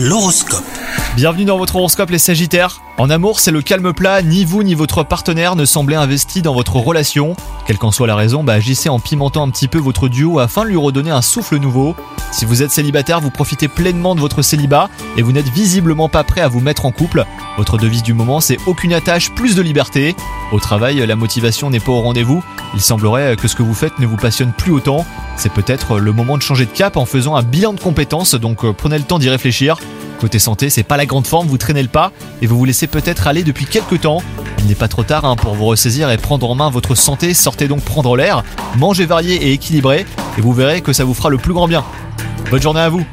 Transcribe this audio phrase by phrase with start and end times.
[0.00, 0.87] L'horoscope.
[1.16, 2.80] Bienvenue dans votre horoscope les Sagittaires.
[2.96, 6.54] En amour, c'est le calme plat, ni vous ni votre partenaire ne semblez investi dans
[6.54, 7.34] votre relation.
[7.66, 10.62] Quelle qu'en soit la raison, bah, agissez en pimentant un petit peu votre duo afin
[10.62, 11.96] de lui redonner un souffle nouveau.
[12.30, 16.22] Si vous êtes célibataire, vous profitez pleinement de votre célibat et vous n'êtes visiblement pas
[16.22, 17.24] prêt à vous mettre en couple.
[17.56, 20.14] Votre devise du moment, c'est aucune attache, plus de liberté.
[20.52, 22.44] Au travail, la motivation n'est pas au rendez-vous.
[22.74, 25.04] Il semblerait que ce que vous faites ne vous passionne plus autant.
[25.36, 28.64] C'est peut-être le moment de changer de cap en faisant un bilan de compétences, donc
[28.64, 29.78] euh, prenez le temps d'y réfléchir.
[30.18, 32.10] Côté santé, c'est pas la grande forme, vous traînez le pas
[32.42, 34.20] et vous vous laissez peut-être aller depuis quelques temps.
[34.58, 37.34] Il n'est pas trop tard hein, pour vous ressaisir et prendre en main votre santé,
[37.34, 38.42] sortez donc prendre l'air,
[38.76, 40.06] mangez varié et équilibré
[40.36, 41.84] et vous verrez que ça vous fera le plus grand bien.
[42.50, 43.04] Bonne journée à vous